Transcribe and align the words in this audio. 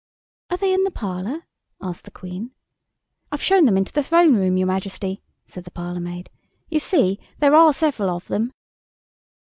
"Are 0.49 0.57
they 0.57 0.73
in 0.73 0.83
the 0.83 0.89
parlour?" 0.89 1.43
asked 1.79 2.05
the 2.05 2.09
Queen. 2.09 2.55
"I've 3.31 3.39
shown 3.39 3.65
them 3.65 3.77
into 3.77 3.93
the 3.93 4.01
Throne 4.01 4.35
Room, 4.35 4.57
your 4.57 4.65
Majesty," 4.65 5.21
said 5.45 5.63
the 5.63 5.69
parlourmaid. 5.69 6.31
"You 6.69 6.79
see, 6.79 7.19
there 7.37 7.53
are 7.53 7.71
several 7.71 8.09
of 8.09 8.25
them." 8.27 8.51